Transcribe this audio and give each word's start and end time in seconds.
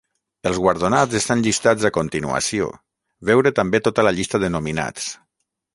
Els 0.51 0.59
guardonats 0.61 1.17
estan 1.19 1.43
llistats 1.47 1.85
a 1.89 1.93
continuació, 1.99 2.73
veure 3.33 3.53
també 3.61 3.85
tota 3.91 4.09
la 4.09 4.17
llista 4.21 4.45
de 4.47 4.55
nominats. 4.59 5.11